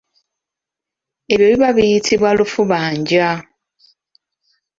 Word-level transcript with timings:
Ebyo 1.33 1.45
biba 1.51 1.69
biyitibwa 1.75 2.29
lufuubanja. 2.37 3.27